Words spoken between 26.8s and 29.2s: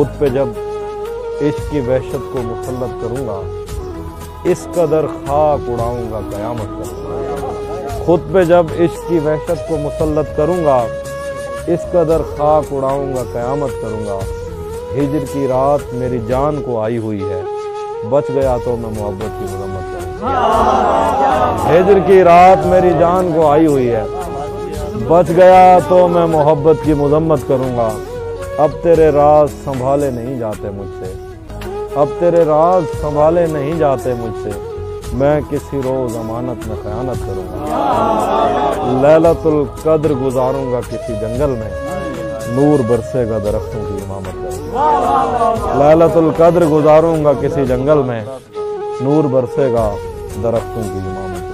کی مذمت کروں گا۔ اب تیرے